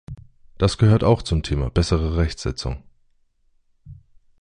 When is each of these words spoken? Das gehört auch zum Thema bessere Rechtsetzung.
Das 0.57 0.79
gehört 0.79 1.03
auch 1.03 1.21
zum 1.21 1.43
Thema 1.43 1.69
bessere 1.69 2.17
Rechtsetzung. 2.17 2.81